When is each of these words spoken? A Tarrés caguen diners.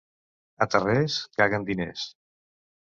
A 0.65 0.69
Tarrés 0.75 1.19
caguen 1.43 1.69
diners. 1.71 2.09